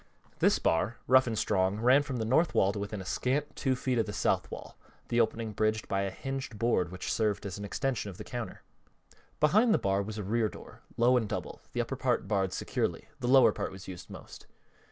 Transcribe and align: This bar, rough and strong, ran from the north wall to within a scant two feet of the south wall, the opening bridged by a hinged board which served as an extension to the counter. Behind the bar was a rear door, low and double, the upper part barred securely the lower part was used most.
This 0.39 0.57
bar, 0.57 0.97
rough 1.05 1.27
and 1.27 1.37
strong, 1.37 1.79
ran 1.79 2.01
from 2.01 2.17
the 2.17 2.25
north 2.25 2.55
wall 2.55 2.71
to 2.73 2.79
within 2.79 3.01
a 3.01 3.05
scant 3.05 3.55
two 3.55 3.75
feet 3.75 3.99
of 3.99 4.07
the 4.07 4.13
south 4.13 4.49
wall, 4.49 4.75
the 5.09 5.21
opening 5.21 5.51
bridged 5.53 5.87
by 5.87 6.01
a 6.01 6.09
hinged 6.09 6.57
board 6.57 6.91
which 6.91 7.13
served 7.13 7.45
as 7.45 7.59
an 7.59 7.65
extension 7.65 8.11
to 8.11 8.17
the 8.17 8.23
counter. 8.23 8.63
Behind 9.39 9.75
the 9.75 9.77
bar 9.77 10.01
was 10.01 10.17
a 10.17 10.23
rear 10.23 10.49
door, 10.49 10.81
low 10.97 11.17
and 11.17 11.29
double, 11.29 11.61
the 11.73 11.81
upper 11.81 11.95
part 11.97 12.27
barred 12.27 12.51
securely 12.51 13.09
the 13.19 13.27
lower 13.27 13.51
part 13.51 13.71
was 13.71 13.87
used 13.87 14.09
most. 14.09 14.47